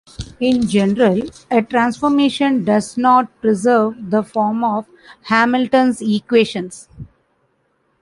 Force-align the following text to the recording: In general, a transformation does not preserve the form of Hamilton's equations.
In 0.39 0.67
general, 0.67 1.29
a 1.51 1.61
transformation 1.61 2.65
does 2.65 2.97
not 2.97 3.39
preserve 3.39 4.09
the 4.09 4.23
form 4.23 4.63
of 4.63 4.87
Hamilton's 5.25 6.01
equations. 6.01 6.89